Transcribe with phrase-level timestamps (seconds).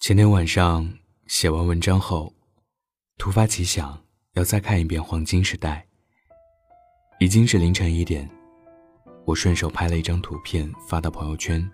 [0.00, 0.90] 前天晚上
[1.26, 2.32] 写完文章后，
[3.18, 5.86] 突发奇想要再看一遍《黄金时代》。
[7.22, 8.26] 已经是凌晨一点，
[9.26, 11.70] 我顺手拍了一张图片发到朋友圈。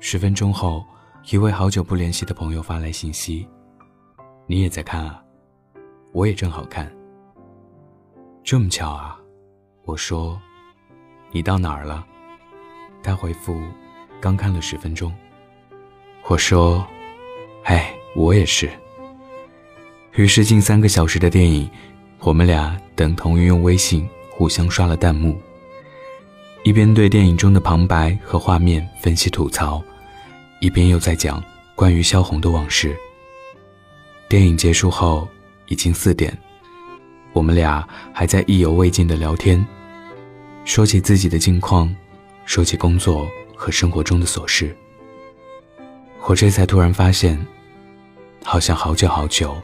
[0.00, 0.84] 十分钟后，
[1.30, 3.48] 一位好久不联系的朋友发来信息
[4.46, 5.24] ：“你也在看啊？
[6.12, 6.94] 我也正好看。
[8.42, 9.18] 这么巧啊？”
[9.86, 10.38] 我说
[11.32, 12.06] ：“你到哪儿了？”
[13.02, 13.58] 他回复
[14.20, 15.10] ：“刚看了十分钟。”
[16.28, 16.86] 我说。
[17.64, 18.70] 哎，我也是。
[20.14, 21.68] 于是近三个小时的电影，
[22.20, 25.40] 我们俩等同于用微信互相刷了弹幕，
[26.62, 29.82] 一边对电影中的旁白和画面分析吐槽，
[30.60, 31.42] 一边又在讲
[31.74, 32.96] 关于萧红的往事。
[34.28, 35.26] 电影结束后
[35.66, 36.36] 已经四点，
[37.32, 39.66] 我们俩还在意犹未尽的聊天，
[40.64, 41.92] 说起自己的近况，
[42.44, 44.76] 说起工作和生活中的琐事。
[46.26, 47.44] 我这才突然发现。
[48.46, 49.56] 好像好久好久，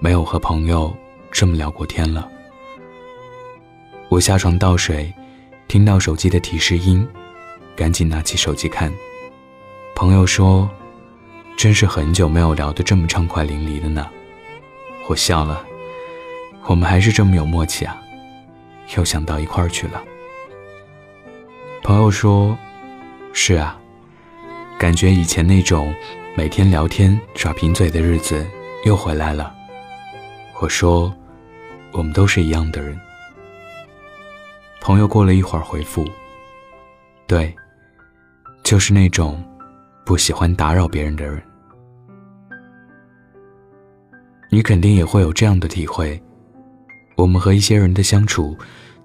[0.00, 0.96] 没有和朋友
[1.30, 2.26] 这么聊过天了。
[4.08, 5.12] 我下床倒水，
[5.68, 7.06] 听到手机的提示音，
[7.76, 8.90] 赶紧拿起手机看。
[9.94, 10.68] 朋友说
[11.54, 14.08] ：“真是很久没有聊得这么畅快淋漓的呢。”
[15.06, 15.62] 我笑了，
[16.64, 17.94] 我们还是这么有默契啊，
[18.96, 20.02] 又想到一块儿去了。
[21.82, 22.56] 朋友说
[23.34, 23.78] ：“是啊，
[24.78, 25.94] 感觉以前那种……”
[26.36, 28.44] 每天聊天耍贫嘴的日子
[28.84, 29.54] 又回来了。
[30.60, 31.14] 我说，
[31.92, 32.98] 我们都是一样的人。
[34.80, 36.04] 朋友过了一会儿回复
[37.28, 37.54] ：“对，
[38.64, 39.44] 就是那种
[40.04, 41.40] 不喜欢打扰别人的人。”
[44.50, 46.20] 你肯定也会有这样的体会。
[47.14, 48.58] 我们和一些人的相处，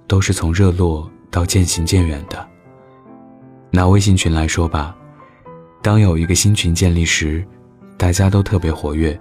[0.07, 2.44] 都是从热络到渐行渐远的。
[3.69, 4.95] 拿微信群来说吧。
[5.81, 7.45] 当有一个新群建立时，
[7.97, 9.17] 大家都特别活跃，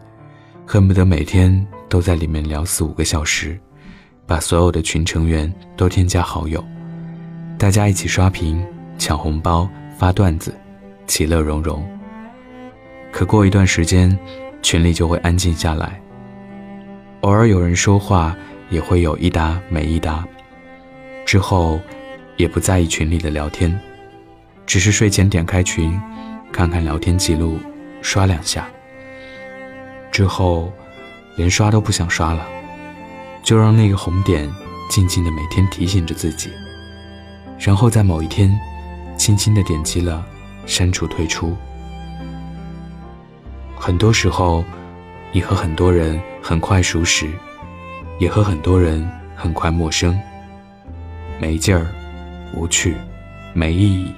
[0.67, 3.57] 恨不得每天都在里面聊四五个小时，
[4.27, 6.63] 把所有的群成员都添加好友，
[7.57, 8.65] 大家一起刷屏、
[8.99, 10.53] 抢红包、发段子，
[11.07, 11.87] 其乐融融。
[13.13, 14.19] 可过一段时间，
[14.61, 16.01] 群里就会安静下来，
[17.21, 18.37] 偶尔有人说话，
[18.69, 20.27] 也会有一搭没一搭，
[21.25, 21.81] 之后
[22.37, 23.79] 也不在意群里的聊天，
[24.67, 25.97] 只是睡前点开群。
[26.53, 27.59] 看看聊天记录，
[28.03, 28.69] 刷两下。
[30.11, 30.73] 之后，
[31.37, 32.47] 连刷都不想刷了，
[33.43, 34.51] 就让那个红点
[34.91, 36.51] 静静的每天提醒着自己。
[37.59, 38.59] 然后在某一天，
[39.17, 40.25] 轻轻的点击了
[40.67, 41.57] 删除退出。
[43.77, 44.65] 很多时候，
[45.33, 47.29] 你和很多人很快熟识，
[48.19, 50.19] 也和很多人很快陌生。
[51.39, 51.87] 没劲儿，
[52.55, 52.97] 无趣，
[53.53, 54.13] 没意义。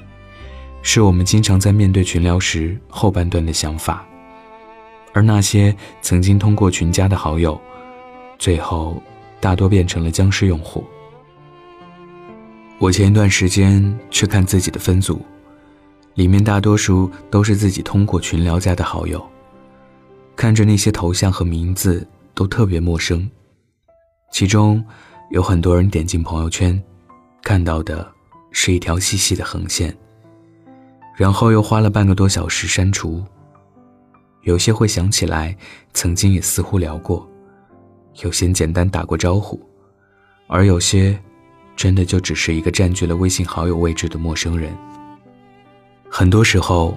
[0.82, 4.06] 是我们经常在面对群聊时后半段的想法，
[5.12, 7.60] 而那些曾经通过群加的好友，
[8.38, 9.00] 最后
[9.40, 10.84] 大多变成了僵尸用户。
[12.78, 15.20] 我前一段时间去看自己的分组，
[16.14, 19.22] 里面大多数都是自己通过群聊加的好友，
[20.34, 23.30] 看着那些头像和名字都特别陌生，
[24.32, 24.82] 其中
[25.30, 26.82] 有很多人点进朋友圈，
[27.42, 28.10] 看到的
[28.50, 29.94] 是一条细细的横线。
[31.16, 33.22] 然后又花了半个多小时删除。
[34.42, 35.54] 有些会想起来，
[35.92, 37.22] 曾经也似乎聊过；
[38.22, 39.60] 有些简单打过招呼，
[40.46, 41.18] 而有些，
[41.76, 44.74] 真的就只是一个占据了微信好友位置的陌生人。
[46.08, 46.96] 很多时候，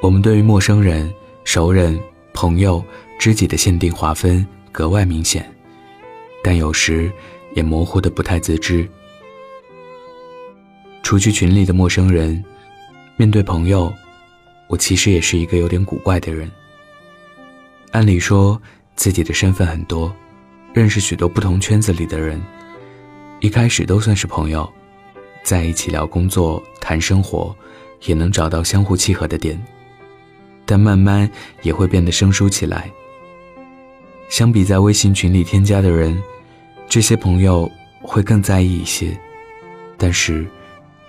[0.00, 1.12] 我们对于陌生人、
[1.42, 2.00] 熟人、
[2.32, 2.82] 朋友、
[3.18, 5.44] 知己的限定划分格外明显，
[6.44, 7.10] 但有时
[7.56, 8.88] 也模糊的不太自知。
[11.02, 12.44] 除去群里的陌生人。
[13.20, 13.92] 面对朋友，
[14.66, 16.50] 我其实也是一个有点古怪的人。
[17.90, 18.58] 按理说，
[18.96, 20.10] 自己的身份很多，
[20.72, 22.40] 认识许多不同圈子里的人，
[23.40, 24.66] 一开始都算是朋友，
[25.42, 27.54] 在一起聊工作、谈生活，
[28.06, 29.62] 也能找到相互契合的点。
[30.64, 31.30] 但慢慢
[31.60, 32.90] 也会变得生疏起来。
[34.30, 36.18] 相比在微信群里添加的人，
[36.88, 39.14] 这些朋友会更在意一些。
[39.98, 40.48] 但是，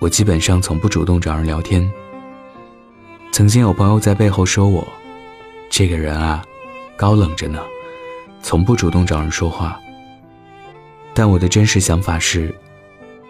[0.01, 1.88] 我基本上从不主动找人聊天。
[3.31, 4.86] 曾经有朋友在背后说我，
[5.69, 6.44] 这个人啊，
[6.95, 7.62] 高冷着呢，
[8.42, 9.80] 从不主动找人说话。
[11.13, 12.51] 但我的真实想法是，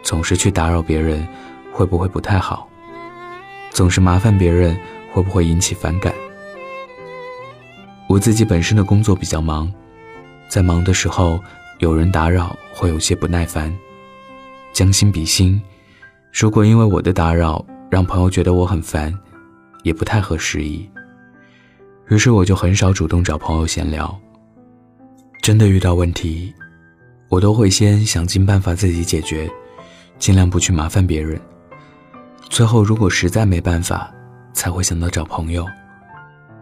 [0.01, 1.27] 总是去打扰别人，
[1.73, 2.65] 会不会不太好？
[3.71, 4.79] 总是麻烦别人，
[5.11, 6.13] 会不会引起反感？
[8.07, 9.69] 我自己本身的工作比较忙，
[10.47, 11.37] 在忙的时候
[11.79, 13.77] 有人打扰，会有些不耐烦。
[14.71, 15.61] 将心比心，
[16.31, 19.13] 如果因为我的打扰让朋友觉得我很烦。
[19.83, 20.87] 也不太合时宜。
[22.09, 24.15] 于是我就很少主动找朋友闲聊。
[25.41, 26.53] 真的遇到问题，
[27.29, 29.49] 我都会先想尽办法自己解决，
[30.19, 31.39] 尽量不去麻烦别人。
[32.41, 34.13] 最后如果实在没办法，
[34.53, 35.65] 才会想到找朋友，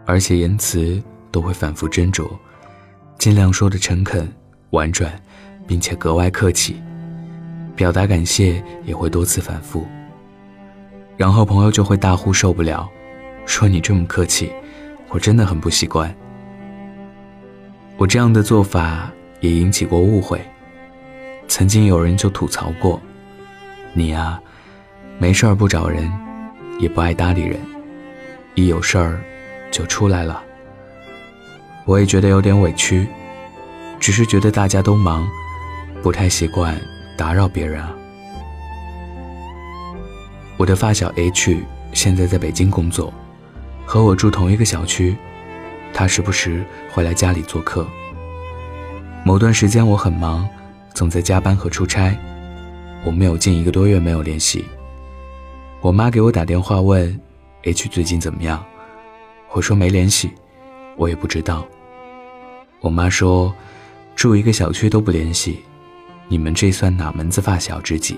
[0.06, 2.26] 而且言辞都会反复斟酌，
[3.18, 4.26] 尽量说的诚恳、
[4.70, 5.12] 婉转，
[5.66, 6.80] 并且格外客气。
[7.80, 9.88] 表达感谢也会多次反复。
[11.16, 12.86] 然后朋友就会大呼受不了，
[13.46, 14.52] 说你这么客气，
[15.08, 16.14] 我真的很不习惯。
[17.96, 19.10] 我这样的做法
[19.40, 20.38] 也引起过误会，
[21.48, 23.00] 曾经有人就吐槽过
[23.96, 24.38] ：“你呀，
[25.18, 26.12] 没事儿不找人，
[26.78, 27.58] 也不爱搭理人，
[28.56, 29.22] 一有事儿
[29.70, 30.42] 就出来了。”
[31.88, 33.06] 我也觉得有点委屈，
[33.98, 35.26] 只是觉得大家都忙，
[36.02, 36.78] 不太习惯
[37.20, 37.94] 打扰别人啊。
[40.56, 41.62] 我的发小 H
[41.92, 43.12] 现在在北京工作，
[43.84, 45.14] 和我住同一个小区。
[45.92, 47.86] 他时不时会来家里做客。
[49.22, 50.48] 某段时间我很忙，
[50.94, 52.16] 总在加班和出差，
[53.04, 54.64] 我们有近一个多月没有联系。
[55.82, 57.20] 我妈给我打电话问
[57.64, 58.64] H 最近怎么样，
[59.52, 60.30] 我说没联系，
[60.96, 61.66] 我也不知道。
[62.80, 63.52] 我妈说，
[64.16, 65.60] 住一个小区都不联系，
[66.30, 68.16] 你们这算哪门子发小知己？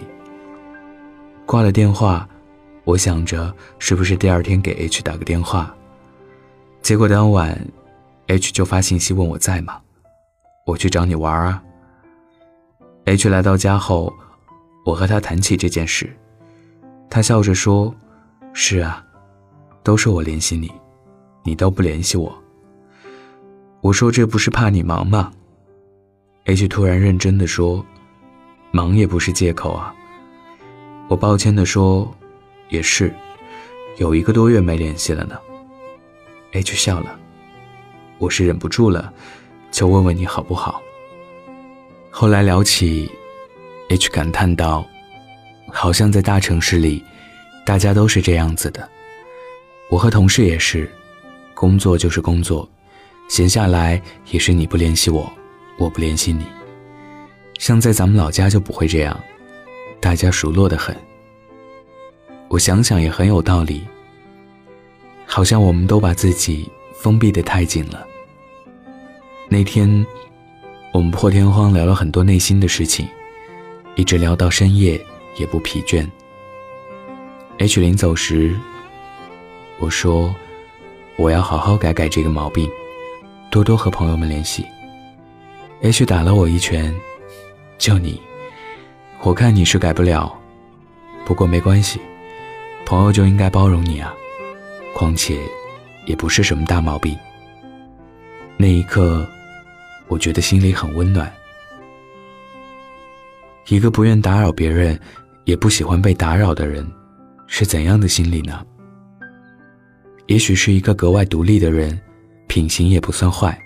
[1.47, 2.29] 挂了电话。
[2.85, 5.73] 我想着是不是第二天给 H 打个电话，
[6.83, 7.57] 结果当晚
[8.27, 9.81] ，H 就发信息问我在吗？
[10.67, 11.63] 我去找你玩啊。
[13.05, 14.13] H 来到家后，
[14.85, 16.13] 我和他谈起这件事，
[17.09, 17.95] 他笑着说
[18.53, 19.03] ：“是啊，
[19.85, 20.69] 都是我联系你，
[21.45, 22.37] 你都不联系我。”
[23.81, 25.33] 我说：“这不是怕你忙吗
[26.47, 27.87] ？”H 突然认真的说
[28.73, 29.95] ：“忙也不是借口啊。”
[31.09, 32.13] 我抱歉的说。
[32.69, 33.15] 也是，
[33.99, 35.39] 有一个多月没联系了呢。
[36.53, 37.21] H 笑了，
[38.17, 39.13] 我是忍不住了，
[39.71, 40.81] 就问问你好不好。
[42.11, 43.11] 后来聊起
[43.91, 44.87] ，H 感叹道
[45.71, 47.05] ：“好像在大城市里，
[47.67, 48.89] 大家都是这样子的。
[49.91, 50.91] 我和同事也是，
[51.53, 52.67] 工作就是工作，
[53.29, 55.31] 闲下来也是你不联系我，
[55.77, 56.47] 我不联系你。
[57.63, 59.17] 像在咱们老家就不会这样，
[60.01, 60.97] 大家熟络的很。”
[62.51, 63.87] 我想想也很有道理，
[65.27, 68.05] 好像我们都把自己封闭的太紧了。
[69.49, 70.05] 那天，
[70.93, 73.07] 我们破天荒聊了很多内心的事情，
[73.95, 75.01] 一直聊到深夜
[75.39, 76.05] 也不疲倦。
[77.59, 78.59] H 临走时，
[79.79, 80.35] 我说
[81.15, 82.69] 我要好好改改这个毛病，
[83.53, 84.67] 多多和朋友们联系。
[85.83, 86.93] H 打了我一拳，
[87.83, 88.23] 就你，
[89.23, 90.33] 我看你是改不了，
[91.25, 92.01] 不过没关系。
[92.87, 94.15] 朋友就应该包容你啊，
[94.95, 95.37] 况且，
[96.07, 97.19] 也不是什么大毛病。
[98.57, 99.27] 那一刻，
[100.07, 101.29] 我觉得心里很温暖。
[103.67, 104.97] 一个不愿打扰别人，
[105.43, 106.89] 也不喜欢被打扰的人，
[107.49, 108.65] 是怎样的心理呢？
[110.27, 112.01] 也许是一个格外独立的人，
[112.47, 113.61] 品行也不算坏，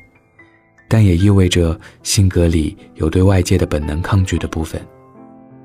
[0.88, 4.80] 但也意味着性格里有对外界的本能抗拒的部分，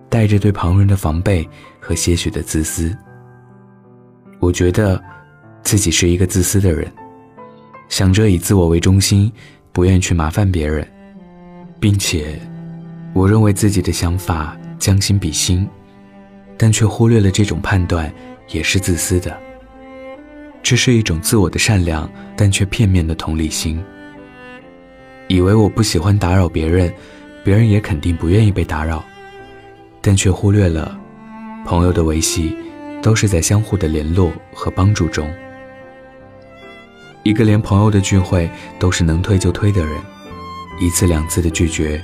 [0.10, 1.48] 带着对旁人的防备
[1.80, 2.96] 和些许的自私。
[4.40, 5.02] 我觉得，
[5.62, 6.92] 自己是一个自私的人，
[7.90, 9.32] 想着以自我为中心，
[9.72, 10.88] 不愿去麻烦别人，
[11.80, 12.40] 并且，
[13.14, 15.68] 我认为自己的想法将心比心，
[16.58, 18.12] 但却忽略了这种判断
[18.50, 19.40] 也是自私的。
[20.64, 23.80] 这是一种自我的善良，但却片面的同理心。
[25.32, 26.94] 以为我不喜欢打扰别人，
[27.42, 29.02] 别人也肯定不愿意被打扰，
[30.02, 31.00] 但却忽略了
[31.66, 32.58] 朋友的维系。
[33.02, 35.28] 都是在相互的联络和帮助中。
[37.24, 38.48] 一个连朋友的聚会
[38.78, 39.96] 都是能推就推的人，
[40.80, 42.00] 一次两次的拒绝，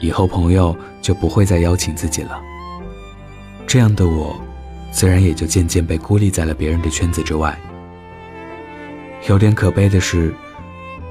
[0.00, 2.40] 以后朋友就不会再邀请自己了。
[3.66, 4.34] 这样的我，
[4.90, 7.54] 自然也就渐渐被孤立在了别人的圈子之外。
[9.28, 10.34] 有点可悲的是，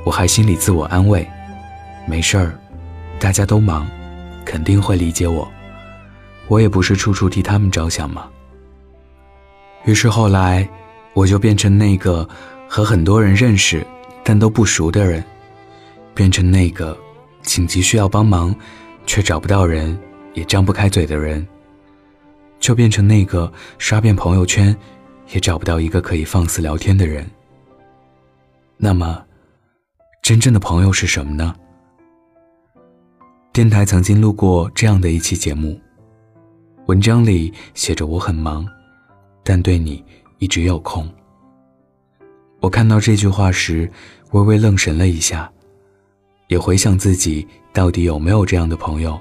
[0.04, 1.30] 我还心里自我安慰，
[2.06, 2.60] 没事儿，
[3.20, 3.88] 大家都忙，
[4.44, 5.50] 肯定会理解我。
[6.48, 8.30] 我也不是处处替他们着想嘛。
[9.86, 10.68] 于是后来，
[11.14, 12.28] 我就变成那个
[12.68, 13.86] 和很多人认识
[14.24, 15.24] 但都不熟的人，
[16.14, 16.98] 变成那个
[17.42, 18.54] 紧急需要帮忙
[19.06, 19.98] 却找不到人
[20.34, 21.48] 也张不开嘴的人，
[22.60, 24.76] 就变成那个刷遍朋友圈
[25.32, 27.26] 也找不到一个可以放肆聊天的人。
[28.78, 29.24] 那么，
[30.22, 31.56] 真正的朋友是什么呢？
[33.54, 35.78] 电台曾经录过这样的一期节目，
[36.86, 38.66] 文章里写着我很忙。
[39.44, 40.02] 但对你
[40.38, 41.06] 一直有空。
[42.62, 43.92] 我看到这句话时，
[44.32, 45.52] 微微愣神了一下，
[46.48, 49.20] 也回想自己到底有没有这样的朋友，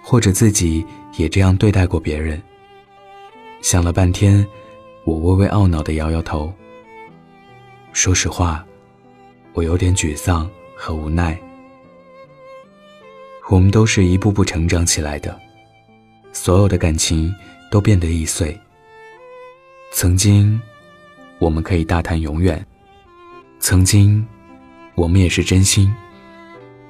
[0.00, 2.40] 或者自己也这样对待过别人。
[3.62, 4.46] 想了半天，
[5.04, 6.52] 我微微懊恼地摇摇头。
[7.92, 8.64] 说实话，
[9.54, 11.36] 我有点沮丧和无奈。
[13.50, 15.36] 我们都是一步步成长起来的，
[16.32, 17.34] 所有的感情
[17.68, 18.58] 都变得易碎。
[19.92, 20.58] 曾经。
[21.40, 22.62] 我们可以大谈永远，
[23.60, 24.22] 曾经，
[24.94, 25.90] 我们也是真心。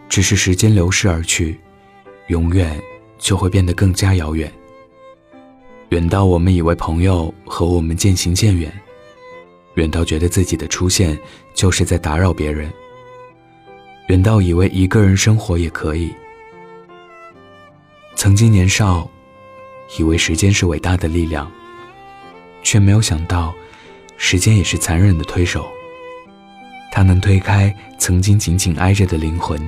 [0.08, 1.56] 只是时间流逝而去，
[2.26, 2.76] 永远
[3.16, 4.52] 就会变得更加遥远。
[5.90, 8.72] 远到我们以为朋友和我们渐行渐远，
[9.74, 11.16] 远到觉得自己的出现
[11.54, 12.68] 就是在打扰别人，
[14.08, 16.12] 远到以为一个人生活也可以。
[18.20, 19.08] 曾经年少，
[19.98, 21.50] 以为时间是伟大的力量，
[22.62, 23.54] 却没有想到。
[24.18, 25.66] 时间也是残忍的推手，
[26.92, 29.58] 它能推开曾经紧紧挨着的灵魂，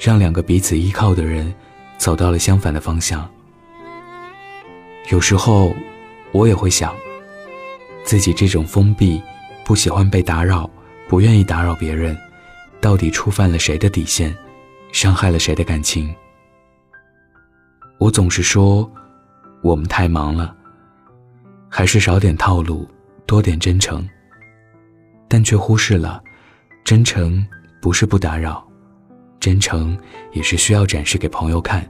[0.00, 1.52] 让两个彼此依靠的人
[1.98, 3.28] 走到了相反的方向。
[5.10, 5.74] 有时候，
[6.30, 6.94] 我也会想，
[8.04, 9.20] 自己这种封闭、
[9.64, 10.70] 不喜欢被打扰、
[11.08, 12.16] 不愿意打扰别人，
[12.80, 14.32] 到底触犯了谁的底线，
[14.92, 16.14] 伤害了谁的感情？
[18.02, 18.90] 我总是说，
[19.62, 20.52] 我们太忙了，
[21.68, 22.88] 还是少点套路。
[23.26, 24.06] 多点真诚，
[25.28, 26.20] 但却忽视了，
[26.82, 27.46] 真诚
[27.80, 28.66] 不是不打扰，
[29.38, 29.96] 真诚
[30.32, 31.88] 也是需要展示给朋友看，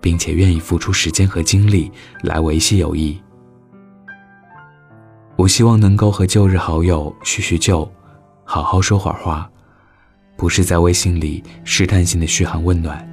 [0.00, 1.92] 并且愿意付出时间和精力
[2.22, 3.20] 来维系友谊。
[5.36, 7.86] 我希望能够和旧日好友叙叙旧，
[8.42, 9.48] 好好说会儿话，
[10.34, 13.06] 不是在微信里试探性的嘘寒问暖，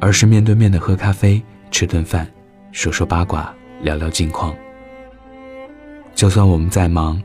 [0.00, 2.26] 而是面对面的喝咖啡、吃顿饭，
[2.72, 4.54] 说说八卦，聊聊近况。
[6.14, 7.22] 就算我们再忙，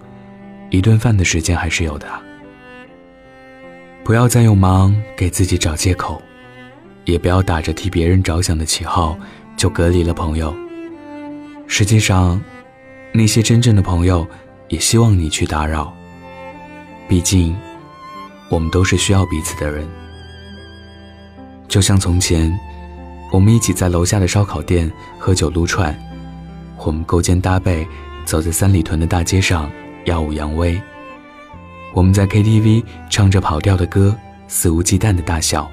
[0.70, 2.08] 一顿饭的时间还是有的。
[4.04, 6.22] 不要再用忙给自己找借口，
[7.06, 9.18] 也不要打着替别人着想的旗号
[9.56, 10.54] 就隔离了朋友。
[11.68, 12.42] 实际上，
[13.14, 14.28] 那些真正的朋友
[14.70, 15.94] 也希望你去打扰。
[17.08, 17.56] 毕竟，
[18.50, 19.88] 我们都是需要彼此的人。
[21.72, 22.54] 就像从前，
[23.32, 25.98] 我们一起在楼下的烧烤店喝酒撸串，
[26.78, 27.88] 我们勾肩搭背。
[28.24, 29.72] 走在三里屯的大街上，
[30.06, 30.80] 耀武扬威。
[31.94, 34.16] 我们在 KTV 唱着跑调的歌，
[34.48, 35.70] 肆无忌惮的大笑。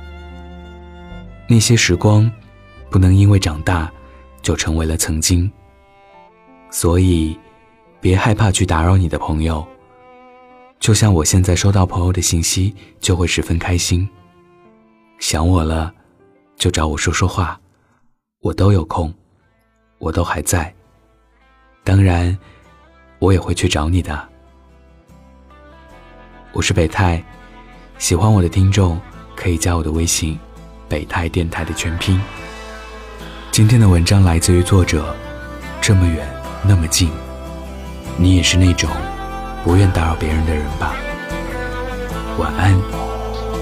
[1.47, 2.31] 那些时光，
[2.90, 3.93] 不能因为长大，
[4.40, 5.50] 就成为了曾经。
[6.71, 7.38] 所以，
[8.00, 9.67] 别害怕去打扰你的朋友。
[10.81, 14.09] 就像我现在收到朋友的信息，就会十分开心。
[15.19, 15.93] 想我了，
[16.57, 17.59] 就找我说说话，
[18.41, 19.13] 我都有空，
[19.99, 20.73] 我都还在。
[21.83, 22.37] 当然，
[23.19, 24.29] 我也会去找你的。
[26.53, 27.23] 我是北太，
[27.99, 28.99] 喜欢我的听众
[29.35, 30.39] 可以加我的微信
[30.89, 32.21] “北太电台”的全拼。
[33.51, 35.15] 今天的文章来自于作者，
[35.81, 36.29] 这么远
[36.63, 37.11] 那么近，
[38.17, 38.89] 你也是那种
[39.65, 40.95] 不愿打扰别人的人吧？
[42.39, 42.73] 晚安，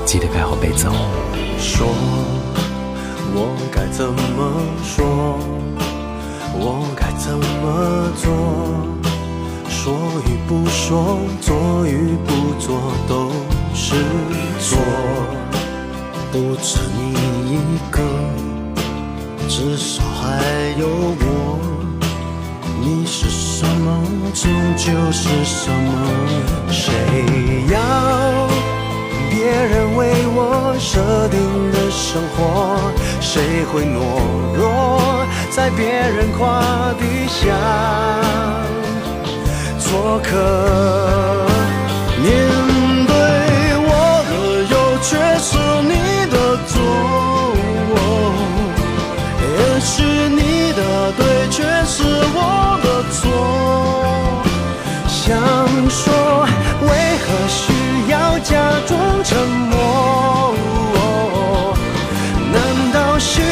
[0.05, 1.46] 记得盖好被子哦。
[1.59, 1.87] 说，
[3.35, 4.17] 我该怎么
[4.83, 5.39] 说？
[6.59, 8.25] 我该怎么做？
[9.69, 9.95] 说
[10.27, 13.31] 与不说，做与不做都
[13.75, 13.95] 是
[14.59, 14.79] 错。
[16.33, 17.15] 不止你
[17.53, 17.55] 一
[17.91, 18.01] 个，
[19.49, 20.43] 至少还
[20.79, 21.59] 有我。
[22.81, 24.03] 你是什么，
[24.35, 25.93] 终究是什么。
[26.69, 26.93] 谁
[27.73, 28.46] 要
[29.47, 31.39] 别人为我设定
[31.71, 32.91] 的生活？
[33.21, 33.97] 谁会懦
[34.57, 35.25] 弱？
[35.53, 37.55] 在别人胯底下
[39.79, 40.35] 做客，
[42.21, 42.27] 面
[43.07, 43.15] 对
[43.87, 43.91] 我
[44.27, 44.35] 的
[44.75, 45.55] 有却是
[45.87, 45.95] 你
[46.29, 46.37] 的
[46.67, 46.75] 错，
[49.47, 50.81] 也许你的
[51.13, 52.03] 对却是
[52.35, 52.37] 我
[52.83, 53.23] 的错。
[55.07, 55.39] 想
[55.89, 56.03] 说
[58.49, 58.55] 假
[58.87, 60.55] 装沉默？
[62.53, 63.43] 难道是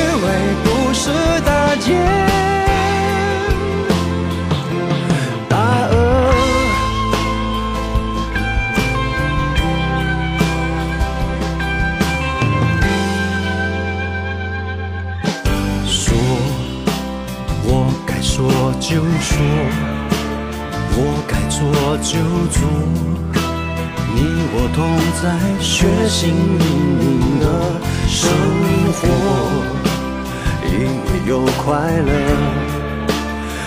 [31.64, 32.12] 快乐，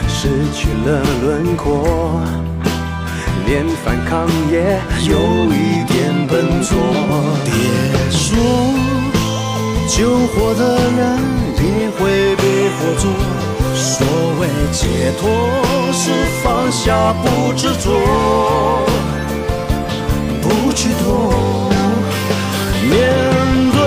[0.08, 2.22] 失去了轮廓，
[3.48, 5.14] 连反抗也有
[5.52, 6.78] 一点笨拙。
[7.44, 7.52] 别
[8.12, 8.22] 说
[9.88, 11.02] 救火的人
[11.58, 13.04] 也会被火灼，
[13.74, 14.06] 所
[14.40, 15.28] 谓解脱
[15.92, 16.12] 是
[16.44, 17.86] 放下不执着，
[20.44, 21.34] 不去躲。
[22.84, 22.94] 面
[23.72, 23.78] 对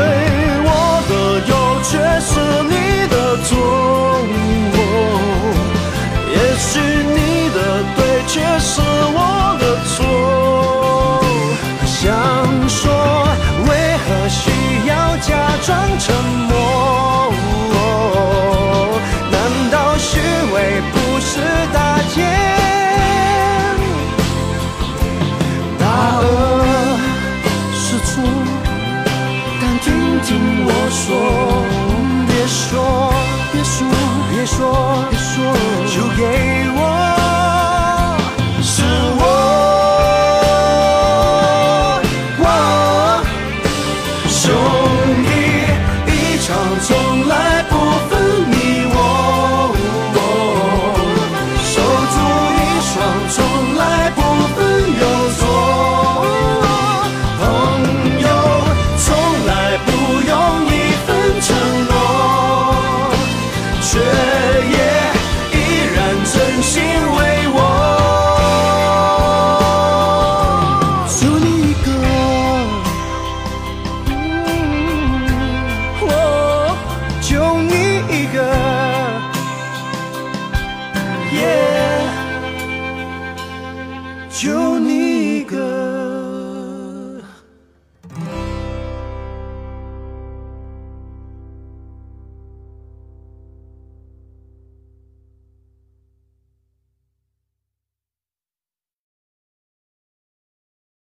[0.66, 0.68] 我
[1.08, 1.12] 的
[1.46, 1.52] 有，
[1.84, 1.90] 却
[2.20, 2.34] 是
[6.32, 7.18] 也许你
[7.54, 7.58] 的
[7.96, 8.80] 对，却是